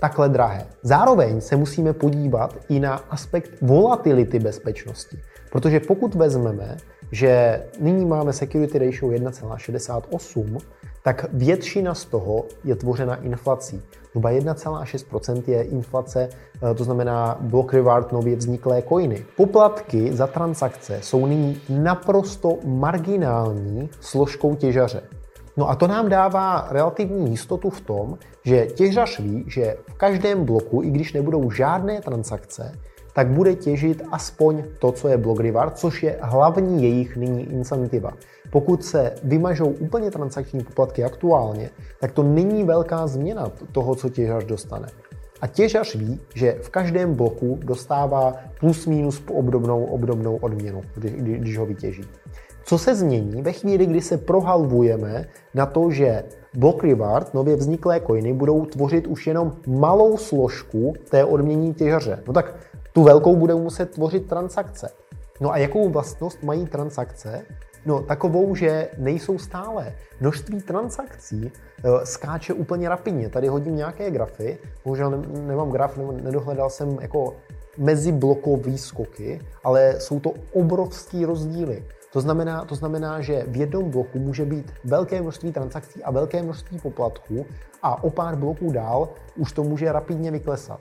Takhle 0.00 0.28
drahé. 0.28 0.66
Zároveň 0.82 1.40
se 1.40 1.56
musíme 1.56 1.92
podívat 1.92 2.56
i 2.68 2.80
na 2.80 2.94
aspekt 2.94 3.50
volatility 3.62 4.38
bezpečnosti. 4.38 5.18
Protože 5.52 5.80
pokud 5.80 6.14
vezmeme, 6.14 6.76
že 7.12 7.62
nyní 7.80 8.06
máme 8.06 8.32
security 8.32 8.78
ratio 8.78 9.08
1,68, 9.08 10.58
tak 11.06 11.26
většina 11.32 11.94
z 11.94 12.04
toho 12.04 12.44
je 12.64 12.76
tvořena 12.76 13.14
inflací. 13.14 13.82
Zhruba 14.10 14.30
1,6% 14.30 15.42
je 15.46 15.62
inflace, 15.62 16.28
eh, 16.28 16.74
to 16.74 16.84
znamená 16.84 17.38
block 17.40 17.72
reward 17.72 18.12
nově 18.12 18.36
vzniklé 18.36 18.82
coiny. 18.82 19.24
Poplatky 19.36 20.16
za 20.16 20.26
transakce 20.26 20.98
jsou 21.02 21.26
nyní 21.26 21.60
naprosto 21.68 22.58
marginální 22.64 23.90
složkou 24.00 24.54
těžaře. 24.54 25.02
No 25.56 25.70
a 25.70 25.76
to 25.76 25.86
nám 25.86 26.08
dává 26.08 26.68
relativní 26.70 27.30
jistotu 27.30 27.70
v 27.70 27.80
tom, 27.80 28.18
že 28.44 28.66
těžař 28.66 29.20
ví, 29.20 29.44
že 29.46 29.76
v 29.88 29.94
každém 29.94 30.44
bloku, 30.44 30.82
i 30.82 30.90
když 30.90 31.12
nebudou 31.12 31.50
žádné 31.50 32.00
transakce, 32.00 32.72
tak 33.14 33.28
bude 33.28 33.54
těžit 33.54 34.02
aspoň 34.12 34.64
to, 34.78 34.92
co 34.92 35.08
je 35.08 35.16
block 35.16 35.40
reward, 35.40 35.78
což 35.78 36.02
je 36.02 36.18
hlavní 36.20 36.82
jejich 36.82 37.16
nyní 37.16 37.52
incentiva. 37.52 38.12
Pokud 38.56 38.84
se 38.84 39.14
vymažou 39.22 39.66
úplně 39.66 40.10
transakční 40.10 40.64
poplatky 40.64 41.04
aktuálně, 41.04 41.70
tak 42.00 42.12
to 42.12 42.22
není 42.22 42.64
velká 42.64 43.06
změna 43.06 43.52
toho, 43.72 43.94
co 43.94 44.08
těžař 44.08 44.44
dostane. 44.44 44.88
A 45.40 45.46
těžař 45.46 45.94
ví, 45.94 46.20
že 46.34 46.58
v 46.62 46.70
každém 46.70 47.14
bloku 47.14 47.58
dostává 47.62 48.34
plus 48.60 48.86
minus 48.86 49.20
po 49.20 49.34
obdobnou, 49.34 49.84
obdobnou 49.84 50.36
odměnu, 50.36 50.82
když, 50.94 51.12
když 51.12 51.58
ho 51.58 51.66
vytěží. 51.66 52.04
Co 52.64 52.78
se 52.78 52.94
změní 52.94 53.42
ve 53.42 53.52
chvíli, 53.52 53.86
kdy 53.86 54.00
se 54.00 54.18
prohalvujeme 54.18 55.24
na 55.54 55.66
to, 55.66 55.90
že 55.90 56.24
Block 56.56 56.84
Reward, 56.84 57.34
nově 57.34 57.56
vzniklé 57.56 58.00
coiny, 58.00 58.32
budou 58.32 58.64
tvořit 58.64 59.06
už 59.06 59.26
jenom 59.26 59.52
malou 59.66 60.16
složku 60.16 60.92
té 61.10 61.24
odmění 61.24 61.74
těžaře. 61.74 62.22
No 62.26 62.32
tak 62.32 62.54
tu 62.92 63.02
velkou 63.02 63.36
budou 63.36 63.62
muset 63.62 63.90
tvořit 63.90 64.26
transakce. 64.26 64.88
No 65.40 65.52
a 65.52 65.56
jakou 65.56 65.88
vlastnost 65.88 66.42
mají 66.42 66.66
transakce? 66.66 67.42
No 67.86 68.02
takovou, 68.02 68.54
že 68.54 68.88
nejsou 68.98 69.38
stále. 69.38 69.94
Množství 70.20 70.62
transakcí 70.62 71.52
eh, 71.52 72.06
skáče 72.06 72.52
úplně 72.52 72.88
rapidně. 72.88 73.28
Tady 73.28 73.48
hodím 73.48 73.76
nějaké 73.76 74.10
grafy, 74.10 74.58
bohužel 74.84 75.10
nemám 75.46 75.70
graf, 75.70 75.98
nedohledal 76.22 76.70
jsem 76.70 76.98
jako 77.00 77.36
meziblokový 77.78 78.78
skoky, 78.78 79.40
ale 79.64 80.00
jsou 80.00 80.20
to 80.20 80.32
obrovský 80.52 81.24
rozdíly. 81.24 81.84
To 82.12 82.20
znamená, 82.20 82.64
to 82.64 82.74
znamená, 82.74 83.20
že 83.20 83.44
v 83.48 83.56
jednom 83.56 83.90
bloku 83.90 84.18
může 84.18 84.44
být 84.44 84.72
velké 84.84 85.22
množství 85.22 85.52
transakcí 85.52 86.02
a 86.04 86.10
velké 86.10 86.42
množství 86.42 86.78
poplatků 86.78 87.46
a 87.82 88.04
o 88.04 88.10
pár 88.10 88.36
bloků 88.36 88.72
dál 88.72 89.08
už 89.36 89.52
to 89.52 89.64
může 89.64 89.92
rapidně 89.92 90.30
vyklesat. 90.30 90.80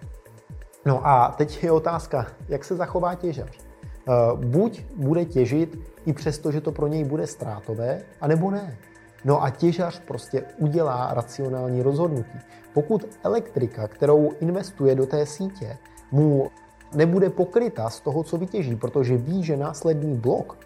No 0.85 1.07
a 1.07 1.35
teď 1.37 1.63
je 1.63 1.71
otázka, 1.71 2.27
jak 2.47 2.63
se 2.63 2.75
zachová 2.75 3.15
těžař. 3.15 3.57
Eh, 3.57 4.11
buď 4.35 4.85
bude 4.95 5.25
těžit 5.25 5.77
i 6.05 6.13
přesto, 6.13 6.51
že 6.51 6.61
to 6.61 6.71
pro 6.71 6.87
něj 6.87 7.03
bude 7.03 7.27
ztrátové, 7.27 8.01
anebo 8.21 8.51
ne. 8.51 8.77
No 9.25 9.43
a 9.43 9.49
těžař 9.49 9.99
prostě 9.99 10.43
udělá 10.57 11.13
racionální 11.13 11.81
rozhodnutí. 11.81 12.39
Pokud 12.73 13.05
elektrika, 13.23 13.87
kterou 13.87 14.31
investuje 14.39 14.95
do 14.95 15.05
té 15.05 15.25
sítě, 15.25 15.77
mu 16.11 16.51
nebude 16.95 17.29
pokryta 17.29 17.89
z 17.89 17.99
toho, 18.01 18.23
co 18.23 18.37
vytěží, 18.37 18.75
protože 18.75 19.17
ví, 19.17 19.43
že 19.43 19.57
následný 19.57 20.15
blok 20.17 20.57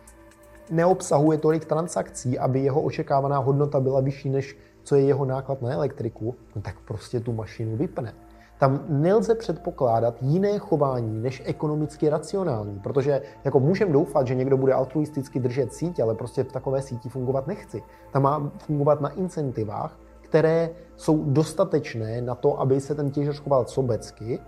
neobsahuje 0.69 1.37
tolik 1.37 1.65
transakcí, 1.65 2.39
aby 2.39 2.59
jeho 2.59 2.81
očekávaná 2.81 3.37
hodnota 3.37 3.79
byla 3.79 4.01
vyšší, 4.01 4.29
než 4.29 4.57
co 4.83 4.95
je 4.95 5.01
jeho 5.01 5.25
náklad 5.25 5.61
na 5.61 5.71
elektriku, 5.71 6.35
no 6.55 6.61
tak 6.61 6.79
prostě 6.79 7.19
tu 7.19 7.33
mašinu 7.33 7.77
vypne. 7.77 8.13
Tam 8.59 8.85
nelze 8.89 9.35
předpokládat 9.35 10.15
jiné 10.21 10.59
chování 10.59 11.19
než 11.21 11.43
ekonomicky 11.45 12.09
racionální, 12.09 12.79
protože 12.79 13.21
jako 13.43 13.59
můžeme 13.59 13.93
doufat, 13.93 14.27
že 14.27 14.35
někdo 14.35 14.57
bude 14.57 14.73
altruisticky 14.73 15.39
držet 15.39 15.73
síť, 15.73 15.99
ale 15.99 16.15
prostě 16.15 16.43
v 16.43 16.51
takové 16.51 16.81
síti 16.81 17.09
fungovat 17.09 17.47
nechci. 17.47 17.83
Tam 18.11 18.23
má 18.23 18.51
fungovat 18.57 19.01
na 19.01 19.09
incentivách, 19.09 19.99
které 20.21 20.69
jsou 20.95 21.23
dostatečné 21.23 22.21
na 22.21 22.35
to, 22.35 22.59
aby 22.59 22.81
se 22.81 22.95
ten 22.95 23.11
těžař 23.11 23.39
choval 23.39 23.65
sobecky 23.65 24.39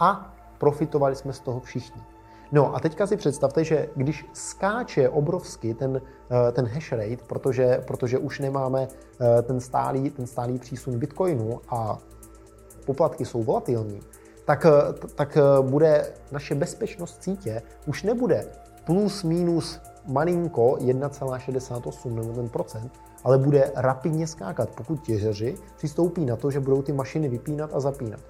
a 0.00 0.34
profitovali 0.58 1.16
jsme 1.16 1.32
z 1.32 1.40
toho 1.40 1.60
všichni. 1.60 2.02
No 2.52 2.76
a 2.76 2.80
teďka 2.80 3.06
si 3.06 3.16
představte, 3.16 3.64
že 3.64 3.88
když 3.96 4.26
skáče 4.32 5.08
obrovsky 5.08 5.74
ten, 5.74 6.00
eh, 6.30 6.52
ten 6.52 6.66
hash 6.66 6.92
rate, 6.92 7.24
protože, 7.26 7.80
protože 7.86 8.18
už 8.18 8.38
nemáme 8.40 8.88
eh, 8.88 9.42
ten 9.42 9.60
stálý, 9.60 10.10
ten 10.10 10.26
stálý 10.26 10.58
přísun 10.58 10.98
bitcoinu 10.98 11.60
a 11.68 11.98
poplatky 12.84 13.24
jsou 13.24 13.42
volatilní, 13.42 14.00
tak, 14.44 14.66
eh, 14.66 15.06
tak 15.14 15.38
bude 15.60 16.12
naše 16.32 16.54
bezpečnost 16.54 17.22
sítě 17.22 17.62
už 17.86 18.02
nebude 18.02 18.46
plus 18.84 19.24
minus 19.24 19.80
malinko 20.06 20.76
1,68 20.80 22.16
nebo 22.16 22.32
ten 22.32 22.48
procent, 22.48 22.92
ale 23.24 23.38
bude 23.38 23.72
rapidně 23.76 24.26
skákat, 24.26 24.70
pokud 24.70 25.02
těžeři 25.02 25.54
přistoupí 25.76 26.24
na 26.24 26.36
to, 26.36 26.50
že 26.50 26.60
budou 26.60 26.82
ty 26.82 26.92
mašiny 26.92 27.28
vypínat 27.28 27.70
a 27.74 27.80
zapínat. 27.80 28.20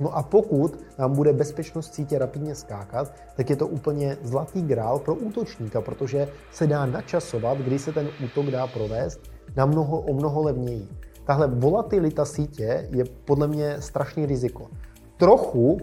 No 0.00 0.16
a 0.16 0.22
pokud 0.22 0.78
nám 0.98 1.14
bude 1.14 1.32
bezpečnost 1.32 1.94
sítě 1.94 2.18
rapidně 2.18 2.54
skákat, 2.54 3.12
tak 3.36 3.50
je 3.50 3.56
to 3.56 3.66
úplně 3.66 4.16
zlatý 4.22 4.62
grál 4.62 4.98
pro 4.98 5.14
útočníka, 5.14 5.80
protože 5.80 6.28
se 6.52 6.66
dá 6.66 6.86
načasovat, 6.86 7.58
kdy 7.58 7.78
se 7.78 7.92
ten 7.92 8.08
útok 8.24 8.46
dá 8.46 8.66
provést 8.66 9.20
na 9.56 9.66
mnoho, 9.66 10.00
o 10.00 10.14
mnoho 10.14 10.42
levněji. 10.42 10.88
Tahle 11.24 11.46
volatilita 11.46 12.24
sítě 12.24 12.88
je 12.90 13.04
podle 13.24 13.46
mě 13.46 13.76
strašný 13.80 14.26
riziko. 14.26 14.66
Trochu 15.16 15.78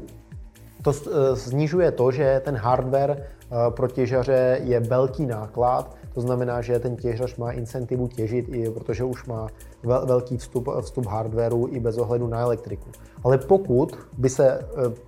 to 0.82 0.92
eh, 0.92 1.36
snižuje 1.36 1.92
to, 1.92 2.12
že 2.12 2.42
ten 2.46 2.56
hardware 2.56 3.12
eh, 3.18 3.56
pro 3.70 3.88
těžaře 3.88 4.60
je 4.64 4.80
velký 4.80 5.26
náklad, 5.26 5.98
to 6.18 6.22
znamená, 6.22 6.62
že 6.62 6.80
ten 6.80 6.96
těžař 6.96 7.38
má 7.38 7.52
incentivu 7.52 8.08
těžit, 8.08 8.50
i 8.50 8.70
protože 8.70 9.04
už 9.04 9.26
má 9.26 9.48
velký 9.84 10.38
vstup, 10.38 10.70
vstup 10.82 11.06
hardwareu 11.06 11.68
i 11.68 11.80
bez 11.80 11.98
ohledu 11.98 12.28
na 12.28 12.40
elektriku. 12.40 12.90
Ale 13.24 13.38
pokud 13.38 13.98
by 14.18 14.30
se 14.30 14.50
e, 14.50 14.64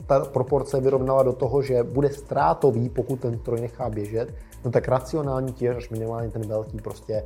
ta 0.06 0.20
proporce 0.20 0.82
vyrovnala 0.82 1.24
do 1.24 1.34
toho, 1.34 1.62
že 1.62 1.84
bude 1.84 2.10
ztrátový, 2.10 2.90
pokud 2.90 3.20
ten 3.20 3.40
stroj 3.40 3.62
nechá 3.62 3.90
běžet, 3.90 4.34
no 4.66 4.72
tak 4.72 4.88
racionální 4.88 5.54
těžař, 5.54 5.90
minimálně 5.90 6.30
ten 6.30 6.48
velký, 6.48 6.78
prostě 6.78 7.24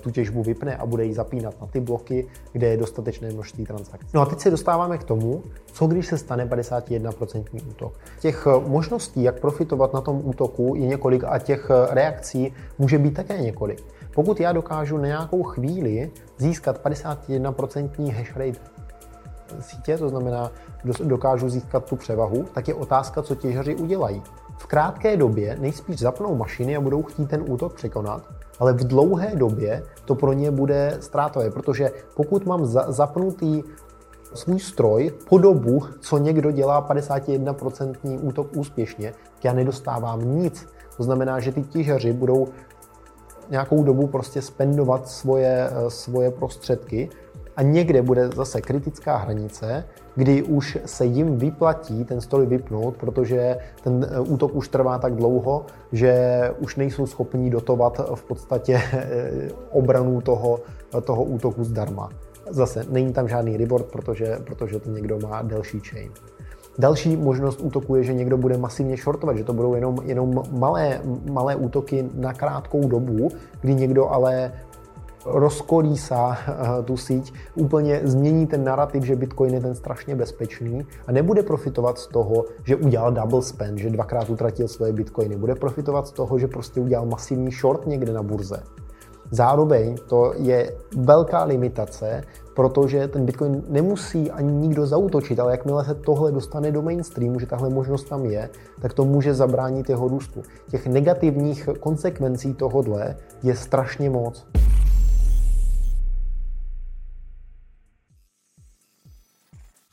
tu 0.00 0.10
těžbu 0.10 0.42
vypne 0.42 0.76
a 0.76 0.86
bude 0.86 1.04
ji 1.04 1.14
zapínat 1.14 1.60
na 1.60 1.66
ty 1.66 1.80
bloky, 1.80 2.26
kde 2.52 2.66
je 2.66 2.76
dostatečné 2.76 3.30
množství 3.32 3.66
transakcí. 3.66 4.08
No 4.14 4.20
a 4.20 4.26
teď 4.26 4.40
se 4.40 4.50
dostáváme 4.50 4.98
k 4.98 5.04
tomu, 5.04 5.42
co 5.72 5.86
když 5.86 6.06
se 6.06 6.18
stane 6.18 6.46
51% 6.46 7.44
útok. 7.70 7.92
Těch 8.20 8.46
e, 8.46 8.68
možností, 8.68 9.22
jak 9.22 9.40
profitovat 9.40 9.94
na 9.94 10.00
tom 10.00 10.20
útoku, 10.24 10.74
je 10.76 10.86
několik 10.86 11.24
a 11.24 11.38
těch 11.38 11.70
reakcí 11.90 12.52
může 12.78 12.98
být 12.98 13.14
také 13.14 13.40
několik. 13.40 13.84
Pokud 14.14 14.40
já 14.40 14.52
dokážu 14.52 14.96
na 14.96 15.06
nějakou 15.06 15.42
chvíli 15.42 16.10
získat 16.38 16.84
51% 16.84 18.12
hash 18.12 18.36
rate 18.36 18.60
sítě, 19.60 19.98
to 19.98 20.08
znamená, 20.08 20.52
dokážu 21.04 21.48
získat 21.48 21.84
tu 21.84 21.96
převahu, 21.96 22.44
tak 22.54 22.68
je 22.68 22.74
otázka, 22.74 23.22
co 23.22 23.34
těžaři 23.34 23.76
udělají. 23.76 24.22
V 24.58 24.66
krátké 24.66 25.16
době 25.16 25.56
nejspíš 25.60 25.98
zapnou 25.98 26.34
mašiny 26.34 26.76
a 26.76 26.80
budou 26.80 27.02
chtít 27.02 27.26
ten 27.26 27.44
útok 27.48 27.74
překonat, 27.74 28.22
ale 28.60 28.72
v 28.72 28.86
dlouhé 28.86 29.36
době 29.36 29.82
to 30.04 30.14
pro 30.14 30.32
ně 30.32 30.50
bude 30.50 30.96
ztrátové, 31.00 31.50
protože 31.50 31.90
pokud 32.14 32.46
mám 32.46 32.66
za- 32.66 32.92
zapnutý 32.92 33.62
svůj 34.34 34.60
stroj 34.60 35.12
po 35.28 35.38
dobu, 35.38 35.82
co 36.00 36.18
někdo 36.18 36.50
dělá 36.50 36.88
51% 36.88 38.18
útok 38.22 38.56
úspěšně, 38.56 39.12
já 39.44 39.52
nedostávám 39.52 40.36
nic. 40.36 40.66
To 40.96 41.02
znamená, 41.02 41.40
že 41.40 41.52
ty 41.52 41.62
těžaři 41.62 42.12
budou 42.12 42.48
nějakou 43.50 43.84
dobu 43.84 44.06
prostě 44.06 44.42
spendovat 44.42 45.08
svoje, 45.08 45.70
eh, 45.70 45.90
svoje 45.90 46.30
prostředky 46.30 47.08
a 47.56 47.62
někde 47.62 48.02
bude 48.02 48.28
zase 48.28 48.60
kritická 48.60 49.16
hranice, 49.16 49.84
kdy 50.16 50.42
už 50.42 50.78
se 50.86 51.04
jim 51.04 51.36
vyplatí 51.36 52.04
ten 52.04 52.20
stroj 52.20 52.46
vypnout, 52.46 52.96
protože 52.96 53.56
ten 53.82 54.06
eh, 54.10 54.20
útok 54.20 54.54
už 54.54 54.68
trvá 54.68 54.98
tak 54.98 55.14
dlouho, 55.14 55.66
že 55.92 56.14
už 56.58 56.76
nejsou 56.76 57.06
schopni 57.06 57.50
dotovat 57.50 58.00
v 58.14 58.22
podstatě 58.24 58.80
eh, 58.92 59.48
obranu 59.70 60.20
toho, 60.20 60.60
toho 61.04 61.24
útoku 61.24 61.64
zdarma. 61.64 62.08
Zase 62.50 62.84
není 62.90 63.12
tam 63.12 63.28
žádný 63.28 63.56
reward, 63.56 63.86
protože, 63.86 64.38
protože 64.44 64.78
to 64.78 64.90
někdo 64.90 65.18
má 65.18 65.42
delší 65.42 65.80
chain. 65.80 66.10
Další 66.78 67.16
možnost 67.16 67.60
útoku 67.60 67.96
je, 67.96 68.04
že 68.04 68.14
někdo 68.14 68.36
bude 68.36 68.58
masivně 68.58 68.96
shortovat, 68.96 69.36
že 69.36 69.44
to 69.44 69.52
budou 69.52 69.74
jenom, 69.74 69.98
jenom 70.04 70.42
malé, 70.50 71.00
malé 71.30 71.56
útoky 71.56 72.08
na 72.14 72.32
krátkou 72.32 72.88
dobu, 72.88 73.28
kdy 73.60 73.74
někdo 73.74 74.08
ale 74.08 74.52
rozkolísá 75.26 76.38
eh, 76.38 76.82
tu 76.82 76.96
síť, 76.96 77.34
úplně 77.54 78.00
změní 78.04 78.46
ten 78.46 78.64
narrativ, 78.64 79.04
že 79.04 79.16
Bitcoin 79.16 79.54
je 79.54 79.60
ten 79.60 79.74
strašně 79.74 80.16
bezpečný 80.16 80.86
a 81.06 81.12
nebude 81.12 81.42
profitovat 81.42 81.98
z 81.98 82.06
toho, 82.06 82.44
že 82.64 82.76
udělal 82.76 83.12
double 83.12 83.42
spend, 83.42 83.78
že 83.78 83.90
dvakrát 83.90 84.30
utratil 84.30 84.68
svoje 84.68 84.92
Bitcoiny. 84.92 85.36
Bude 85.36 85.54
profitovat 85.54 86.06
z 86.06 86.12
toho, 86.12 86.38
že 86.38 86.48
prostě 86.48 86.80
udělal 86.80 87.06
masivní 87.06 87.50
short 87.50 87.86
někde 87.86 88.12
na 88.12 88.22
burze. 88.22 88.62
Zároveň 89.32 89.96
to 90.08 90.32
je 90.36 90.74
velká 90.96 91.44
limitace, 91.44 92.22
protože 92.54 93.08
ten 93.08 93.26
Bitcoin 93.26 93.62
nemusí 93.68 94.30
ani 94.30 94.52
nikdo 94.52 94.86
zautočit, 94.86 95.40
ale 95.40 95.52
jakmile 95.52 95.84
se 95.84 95.94
tohle 95.94 96.32
dostane 96.32 96.72
do 96.72 96.82
mainstreamu, 96.82 97.40
že 97.40 97.46
tahle 97.46 97.70
možnost 97.70 98.04
tam 98.04 98.24
je, 98.24 98.48
tak 98.80 98.94
to 98.94 99.04
může 99.04 99.34
zabránit 99.34 99.88
jeho 99.88 100.08
růstu. 100.08 100.42
Těch 100.70 100.86
negativních 100.86 101.68
konsekvencí 101.80 102.54
tohodle 102.54 103.16
je 103.42 103.56
strašně 103.56 104.10
moc. 104.10 104.46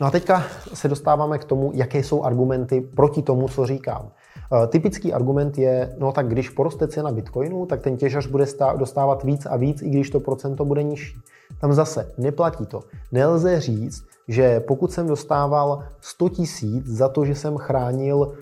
No 0.01 0.07
a 0.07 0.11
teďka 0.11 0.43
se 0.73 0.87
dostáváme 0.87 1.37
k 1.37 1.43
tomu, 1.43 1.71
jaké 1.73 1.99
jsou 1.99 2.23
argumenty 2.23 2.81
proti 2.81 3.21
tomu, 3.21 3.47
co 3.47 3.65
říkám. 3.65 4.11
Eh, 4.63 4.67
typický 4.67 5.13
argument 5.13 5.57
je, 5.57 5.95
no 5.99 6.11
tak 6.11 6.27
když 6.27 6.49
poroste 6.49 6.87
cena 6.87 7.11
bitcoinu, 7.11 7.65
tak 7.65 7.81
ten 7.81 7.97
těžař 7.97 8.27
bude 8.27 8.45
dostávat 8.77 9.23
víc 9.23 9.45
a 9.45 9.57
víc, 9.57 9.81
i 9.81 9.89
když 9.89 10.09
to 10.09 10.19
procento 10.19 10.65
bude 10.65 10.83
nižší. 10.83 11.17
Tam 11.61 11.73
zase 11.73 12.13
neplatí 12.17 12.65
to. 12.65 12.83
Nelze 13.11 13.61
říct, 13.61 14.03
že 14.27 14.59
pokud 14.59 14.91
jsem 14.91 15.07
dostával 15.07 15.83
100 16.01 16.29
tisíc 16.29 16.85
za 16.85 17.09
to, 17.09 17.25
že 17.25 17.35
jsem 17.35 17.57
chránil 17.57 18.33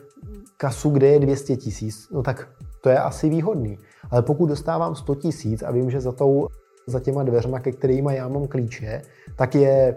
kasu, 0.57 0.89
kde 0.89 1.07
je 1.07 1.19
200 1.19 1.55
tisíc, 1.55 2.09
no 2.11 2.23
tak 2.23 2.47
to 2.81 2.89
je 2.89 2.99
asi 2.99 3.29
výhodný. 3.29 3.77
Ale 4.11 4.21
pokud 4.21 4.45
dostávám 4.45 4.95
100 4.95 5.15
tisíc 5.15 5.63
a 5.63 5.71
vím, 5.71 5.91
že 5.91 6.01
za 6.01 6.11
tou 6.11 6.47
za 6.87 6.99
těma 6.99 7.23
dveřma, 7.23 7.59
ke 7.59 7.71
kterými 7.71 8.15
já 8.15 8.27
mám 8.27 8.47
klíče, 8.47 9.01
tak 9.35 9.55
je 9.55 9.95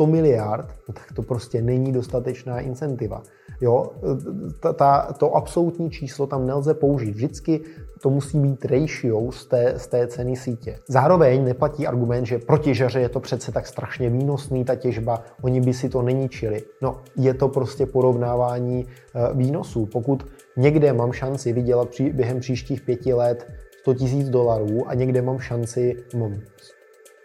100 0.00 0.06
miliard, 0.06 0.66
no 0.88 0.94
tak 0.94 1.12
to 1.14 1.22
prostě 1.22 1.62
není 1.62 1.92
dostatečná 1.92 2.60
incentiva. 2.60 3.22
Jo, 3.60 3.92
ta, 4.60 4.72
ta, 4.72 5.12
to 5.12 5.36
absolutní 5.36 5.90
číslo 5.90 6.26
tam 6.26 6.46
nelze 6.46 6.74
použít. 6.74 7.10
Vždycky 7.10 7.60
to 8.02 8.10
musí 8.10 8.38
být 8.38 8.64
ratio 8.64 9.32
z 9.32 9.46
té, 9.46 9.74
z 9.76 9.86
té 9.86 10.06
ceny 10.06 10.36
sítě. 10.36 10.78
Zároveň 10.88 11.44
neplatí 11.44 11.86
argument, 11.86 12.26
že 12.26 12.38
pro 12.38 12.58
těžaře 12.58 13.00
je 13.00 13.08
to 13.08 13.20
přece 13.20 13.52
tak 13.52 13.66
strašně 13.66 14.10
výnosný, 14.10 14.64
ta 14.64 14.74
těžba, 14.74 15.22
oni 15.42 15.60
by 15.60 15.74
si 15.74 15.88
to 15.88 16.02
neničili. 16.02 16.62
No, 16.82 17.00
je 17.16 17.34
to 17.34 17.48
prostě 17.48 17.86
porovnávání 17.86 18.86
eh, 18.86 19.34
výnosů. 19.34 19.86
Pokud 19.86 20.26
někde 20.56 20.92
mám 20.92 21.12
šanci 21.12 21.52
vydělat 21.52 21.88
při, 21.88 22.12
během 22.12 22.40
příštích 22.40 22.80
pěti 22.80 23.14
let 23.14 23.46
100 23.80 23.94
tisíc 23.94 24.28
dolarů 24.28 24.88
a 24.88 24.94
někde 24.94 25.22
mám 25.22 25.38
šanci, 25.38 25.96
mám 26.16 26.40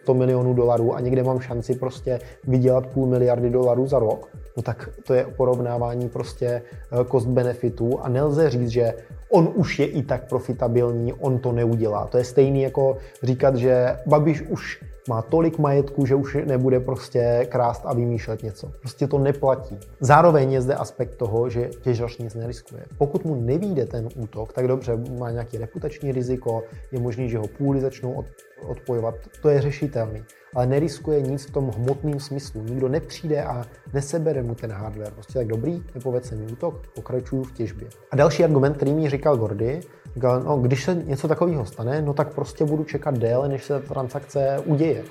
100 0.06 0.14
milionů 0.14 0.54
dolarů 0.54 0.94
a 0.94 1.00
někde 1.00 1.22
mám 1.22 1.40
šanci 1.40 1.74
prostě 1.74 2.20
vydělat 2.44 2.86
půl 2.86 3.06
miliardy 3.06 3.50
dolarů 3.50 3.86
za 3.86 3.98
rok, 3.98 4.28
no 4.56 4.62
tak 4.62 4.88
to 5.06 5.14
je 5.14 5.26
porovnávání 5.36 6.08
prostě 6.08 6.46
eh, 6.46 7.04
cost 7.10 7.26
benefitů 7.26 7.98
a 8.00 8.08
nelze 8.08 8.50
říct, 8.50 8.68
že 8.68 8.94
on 9.30 9.52
už 9.54 9.78
je 9.78 9.86
i 9.86 10.02
tak 10.02 10.28
profitabilní, 10.28 11.12
on 11.12 11.38
to 11.38 11.52
neudělá. 11.52 12.06
To 12.06 12.18
je 12.18 12.24
stejný 12.24 12.62
jako 12.62 12.96
říkat, 13.22 13.56
že 13.56 13.96
Babiš 14.06 14.42
už 14.42 14.84
má 15.08 15.22
tolik 15.22 15.58
majetku, 15.58 16.06
že 16.06 16.14
už 16.14 16.36
nebude 16.46 16.80
prostě 16.80 17.46
krást 17.50 17.82
a 17.84 17.94
vymýšlet 17.94 18.42
něco. 18.42 18.70
Prostě 18.80 19.06
to 19.06 19.18
neplatí. 19.18 19.78
Zároveň 20.00 20.52
je 20.52 20.60
zde 20.60 20.74
aspekt 20.74 21.14
toho, 21.14 21.50
že 21.50 21.70
těžař 21.82 22.18
nic 22.18 22.34
neriskuje. 22.34 22.82
Pokud 22.98 23.24
mu 23.24 23.34
nevíde 23.34 23.86
ten 23.86 24.08
útok, 24.16 24.52
tak 24.52 24.68
dobře, 24.68 24.96
má 25.18 25.30
nějaký 25.30 25.58
reputační 25.58 26.12
riziko, 26.12 26.62
je 26.92 27.00
možný, 27.00 27.28
že 27.28 27.38
ho 27.38 27.46
půly 27.46 27.80
začnou 27.80 28.24
odpojovat, 28.62 29.14
to 29.42 29.48
je 29.48 29.60
řešitelný. 29.60 30.24
Ale 30.54 30.66
neriskuje 30.66 31.20
nic 31.20 31.46
v 31.46 31.50
tom 31.50 31.70
hmotném 31.70 32.20
smyslu. 32.20 32.62
Nikdo 32.62 32.88
nepřijde 32.88 33.44
a 33.44 33.64
nesebere 33.92 34.42
mu 34.42 34.54
ten 34.54 34.72
hardware. 34.72 35.12
Prostě 35.12 35.32
tak 35.32 35.46
dobrý, 35.46 35.82
nepoved 35.94 36.24
se 36.24 36.34
mi 36.34 36.52
útok, 36.52 36.86
pokračuju 36.94 37.44
v 37.44 37.52
těžbě. 37.52 37.88
A 38.10 38.16
další 38.16 38.44
argument, 38.44 38.76
který 38.76 38.92
mi 38.92 39.10
říkal 39.10 39.36
Gordy, 39.36 39.80
říkal, 40.14 40.42
no, 40.42 40.56
když 40.56 40.84
se 40.84 40.94
něco 40.94 41.28
takového 41.28 41.66
stane, 41.66 42.02
no 42.02 42.14
tak 42.14 42.34
prostě 42.34 42.64
budu 42.64 42.84
čekat 42.84 43.18
déle, 43.18 43.48
než 43.48 43.64
se 43.64 43.80
ta 43.80 43.94
transakce 43.94 44.62
uděje. 44.64 45.04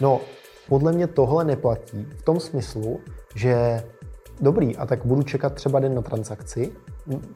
No, 0.00 0.20
podle 0.68 0.92
mě 0.92 1.06
tohle 1.06 1.44
neplatí 1.44 2.08
v 2.16 2.22
tom 2.22 2.40
smyslu, 2.40 3.00
že 3.34 3.82
dobrý, 4.40 4.76
a 4.76 4.86
tak 4.86 5.06
budu 5.06 5.22
čekat 5.22 5.54
třeba 5.54 5.80
den 5.80 5.94
na 5.94 6.02
transakci, 6.02 6.72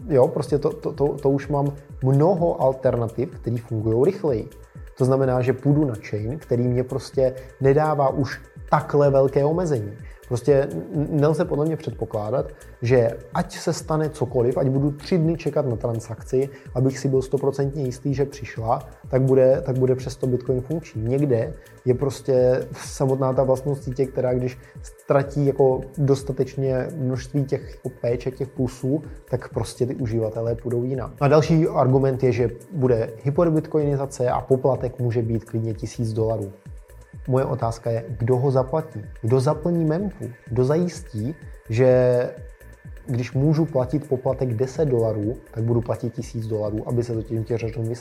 jo, 0.08 0.28
prostě 0.28 0.58
to, 0.58 0.70
to, 0.70 0.92
to, 0.92 1.08
to 1.08 1.30
už 1.30 1.48
mám 1.48 1.72
mnoho 2.02 2.62
alternativ, 2.62 3.40
které 3.40 3.56
fungují 3.56 4.04
rychleji. 4.04 4.48
To 4.94 5.04
znamená, 5.04 5.42
že 5.42 5.52
půjdu 5.52 5.84
na 5.84 5.94
chain, 6.10 6.38
který 6.38 6.68
mě 6.68 6.84
prostě 6.84 7.34
nedává 7.60 8.08
už 8.08 8.40
takhle 8.70 9.10
velké 9.10 9.44
omezení. 9.44 9.98
Prostě 10.28 10.68
nelze 11.10 11.44
podle 11.44 11.66
mě 11.66 11.76
předpokládat, 11.76 12.52
že 12.82 13.10
ať 13.34 13.58
se 13.58 13.72
stane 13.72 14.10
cokoliv, 14.10 14.56
ať 14.58 14.66
budu 14.66 14.90
tři 14.90 15.18
dny 15.18 15.36
čekat 15.36 15.66
na 15.66 15.76
transakci, 15.76 16.48
abych 16.74 16.98
si 16.98 17.08
byl 17.08 17.22
stoprocentně 17.22 17.84
jistý, 17.84 18.14
že 18.14 18.24
přišla, 18.24 18.88
tak 19.08 19.22
bude, 19.22 19.62
tak 19.66 19.78
bude 19.78 19.94
přesto 19.94 20.26
Bitcoin 20.26 20.60
funkční. 20.60 21.02
Někde 21.04 21.52
je 21.84 21.94
prostě 21.94 22.66
samotná 22.72 23.32
ta 23.32 23.42
vlastnost 23.42 23.84
sítě, 23.84 24.06
která 24.06 24.34
když 24.34 24.58
ztratí 24.82 25.46
jako 25.46 25.80
dostatečně 25.98 26.88
množství 26.96 27.44
těch 27.44 27.80
péček, 28.00 28.36
těch 28.36 28.48
plusů, 28.48 29.02
tak 29.30 29.48
prostě 29.48 29.86
ty 29.86 29.94
uživatelé 29.94 30.54
půjdou 30.54 30.82
jinam. 30.84 31.12
A 31.20 31.28
další 31.28 31.68
argument 31.68 32.22
je, 32.22 32.32
že 32.32 32.50
bude 32.72 33.10
hyperbitcoinizace 33.22 34.30
a 34.30 34.40
poplatek 34.40 34.98
může 34.98 35.22
být 35.22 35.44
klidně 35.44 35.74
tisíc 35.74 36.12
dolarů. 36.12 36.52
Moje 37.28 37.44
otázka 37.44 37.90
je, 37.90 38.04
kdo 38.18 38.36
ho 38.36 38.50
zaplatí? 38.50 39.04
Kdo 39.22 39.40
zaplní 39.40 39.84
memku? 39.84 40.30
Kdo 40.46 40.64
zajistí, 40.64 41.34
že 41.68 42.30
když 43.06 43.32
můžu 43.32 43.64
platit 43.64 44.08
poplatek 44.08 44.54
10 44.54 44.84
dolarů, 44.84 45.36
tak 45.50 45.64
budu 45.64 45.80
platit 45.80 46.14
1000 46.14 46.46
dolarů, 46.46 46.88
aby 46.88 47.04
se 47.04 47.14
to 47.14 47.22
těm 47.22 47.44
těžařům 47.44 47.92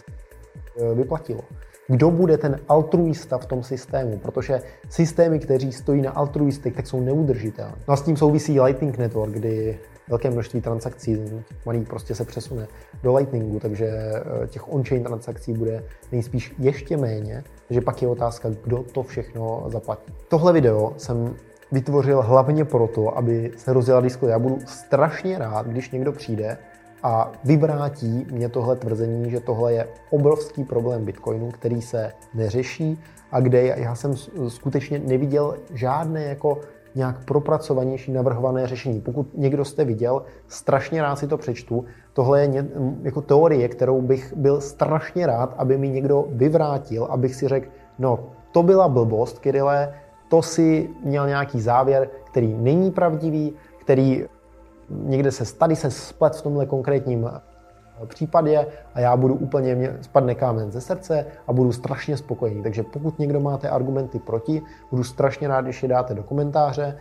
vyplatilo. 0.95 1.41
Kdo 1.87 2.11
bude 2.11 2.37
ten 2.37 2.59
altruista 2.69 3.37
v 3.37 3.45
tom 3.45 3.63
systému? 3.63 4.17
Protože 4.17 4.61
systémy, 4.89 5.39
kteří 5.39 5.71
stojí 5.71 6.01
na 6.01 6.11
altruistech, 6.11 6.75
tak 6.75 6.87
jsou 6.87 7.01
neudržitelné. 7.01 7.75
No 7.87 7.93
a 7.93 7.97
s 7.97 8.01
tím 8.01 8.17
souvisí 8.17 8.61
Lightning 8.61 8.97
Network, 8.97 9.31
kdy 9.33 9.79
velké 10.09 10.29
množství 10.29 10.61
transakcí, 10.61 11.19
malý 11.65 11.85
prostě 11.85 12.15
se 12.15 12.25
přesune 12.25 12.67
do 13.03 13.15
Lightningu, 13.15 13.59
takže 13.59 13.85
eh, 13.85 14.47
těch 14.47 14.73
on-chain 14.73 15.03
transakcí 15.03 15.53
bude 15.53 15.83
nejspíš 16.11 16.55
ještě 16.59 16.97
méně, 16.97 17.43
takže 17.67 17.81
pak 17.81 18.01
je 18.01 18.07
otázka, 18.07 18.49
kdo 18.63 18.83
to 18.83 19.03
všechno 19.03 19.63
zaplatí. 19.67 20.13
Tohle 20.27 20.53
video 20.53 20.93
jsem 20.97 21.35
vytvořil 21.71 22.21
hlavně 22.21 22.65
proto, 22.65 23.17
aby 23.17 23.51
se 23.57 23.73
rozjela 23.73 24.01
diskuze. 24.01 24.31
Já 24.31 24.39
budu 24.39 24.59
strašně 24.65 25.37
rád, 25.39 25.67
když 25.67 25.91
někdo 25.91 26.11
přijde 26.11 26.57
a 27.03 27.31
vyvrátí 27.43 28.27
mě 28.31 28.49
tohle 28.49 28.75
tvrzení, 28.75 29.29
že 29.31 29.39
tohle 29.39 29.73
je 29.73 29.87
obrovský 30.09 30.63
problém 30.63 31.05
Bitcoinu, 31.05 31.51
který 31.51 31.81
se 31.81 32.11
neřeší 32.33 32.99
a 33.31 33.39
kde 33.39 33.67
já 33.67 33.95
jsem 33.95 34.13
skutečně 34.47 34.99
neviděl 34.99 35.55
žádné 35.73 36.23
jako 36.23 36.59
nějak 36.95 37.25
propracovanější 37.25 38.11
navrhované 38.11 38.67
řešení. 38.67 39.01
Pokud 39.01 39.37
někdo 39.37 39.65
jste 39.65 39.85
viděl, 39.85 40.23
strašně 40.47 41.01
rád 41.01 41.15
si 41.15 41.27
to 41.27 41.37
přečtu. 41.37 41.85
Tohle 42.13 42.41
je 42.41 42.65
jako 43.03 43.21
teorie, 43.21 43.67
kterou 43.67 44.01
bych 44.01 44.33
byl 44.37 44.61
strašně 44.61 45.27
rád, 45.27 45.55
aby 45.57 45.77
mi 45.77 45.89
někdo 45.89 46.25
vyvrátil, 46.29 47.03
abych 47.03 47.35
si 47.35 47.47
řekl, 47.47 47.67
no 47.99 48.19
to 48.51 48.63
byla 48.63 48.87
blbost, 48.87 49.39
Kirile, 49.39 49.93
to 50.29 50.41
si 50.41 50.89
měl 51.03 51.27
nějaký 51.27 51.61
závěr, 51.61 52.09
který 52.23 52.53
není 52.53 52.91
pravdivý, 52.91 53.53
který 53.81 54.25
někde 54.89 55.31
se, 55.31 55.57
tady 55.57 55.75
se 55.75 55.91
splet 55.91 56.35
v 56.35 56.41
tomhle 56.41 56.65
konkrétním 56.65 57.29
případě 58.05 58.67
a 58.93 58.99
já 58.99 59.17
budu 59.17 59.35
úplně, 59.35 59.75
mě 59.75 59.97
spadne 60.01 60.35
kámen 60.35 60.71
ze 60.71 60.81
srdce 60.81 61.25
a 61.47 61.53
budu 61.53 61.71
strašně 61.71 62.17
spokojený. 62.17 62.63
Takže 62.63 62.83
pokud 62.83 63.19
někdo 63.19 63.39
máte 63.39 63.69
argumenty 63.69 64.19
proti, 64.19 64.61
budu 64.91 65.03
strašně 65.03 65.47
rád, 65.47 65.61
když 65.61 65.83
je 65.83 65.89
dáte 65.89 66.13
do 66.13 66.23
komentáře. 66.23 66.97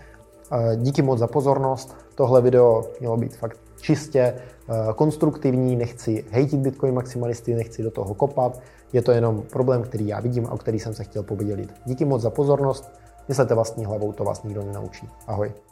Díky 0.77 1.03
moc 1.03 1.19
za 1.19 1.27
pozornost. 1.27 1.97
Tohle 2.15 2.41
video 2.41 2.85
mělo 3.01 3.17
být 3.17 3.37
fakt 3.37 3.59
čistě 3.81 4.21
eh, 4.21 4.75
konstruktivní, 4.97 5.77
nechci 5.77 6.25
hejtit 6.31 6.61
Bitcoin 6.61 6.95
maximalisty, 6.95 7.55
nechci 7.55 7.83
do 7.83 7.91
toho 7.91 8.15
kopat. 8.15 8.61
Je 8.93 9.03
to 9.03 9.13
jenom 9.13 9.43
problém, 9.43 9.83
který 9.83 10.09
já 10.09 10.21
vidím 10.21 10.47
a 10.47 10.53
o 10.53 10.59
který 10.59 10.79
jsem 10.79 10.95
se 10.95 11.05
chtěl 11.05 11.23
podělit. 11.23 11.75
Díky 11.85 12.05
moc 12.05 12.23
za 12.23 12.31
pozornost. 12.31 12.91
Myslete 13.29 13.55
vlastní 13.55 13.85
hlavou, 13.85 14.13
to 14.13 14.25
vás 14.25 14.43
nikdo 14.43 14.63
nenaučí. 14.63 15.09
Ahoj. 15.27 15.72